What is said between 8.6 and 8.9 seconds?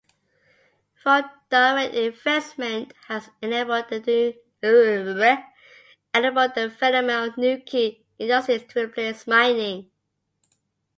to